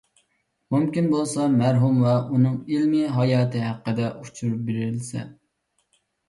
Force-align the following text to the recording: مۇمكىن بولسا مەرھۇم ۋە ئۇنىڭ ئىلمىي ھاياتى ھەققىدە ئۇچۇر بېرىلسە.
مۇمكىن 0.75 1.09
بولسا 1.11 1.43
مەرھۇم 1.57 1.99
ۋە 2.05 2.13
ئۇنىڭ 2.29 2.55
ئىلمىي 2.77 3.05
ھاياتى 3.19 3.61
ھەققىدە 3.67 4.09
ئۇچۇر 4.23 4.57
بېرىلسە. 4.71 5.29